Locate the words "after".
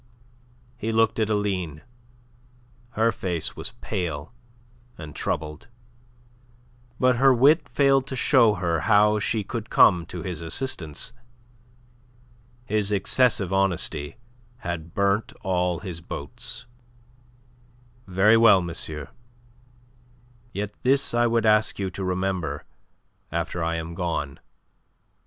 23.31-23.63